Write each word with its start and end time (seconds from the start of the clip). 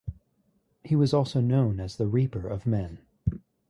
He 0.83 0.95
was 0.95 1.13
also 1.13 1.41
known 1.41 1.79
as 1.79 1.97
the 1.97 2.07
reaper 2.07 2.47
of 2.47 2.65
men. 2.65 3.01